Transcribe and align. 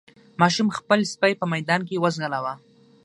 ماشوم 0.41 0.67
خپل 0.77 0.99
سپی 1.13 1.31
په 1.39 1.45
ميدان 1.53 1.81
کې 1.87 2.01
وځغلاوه. 2.03 2.53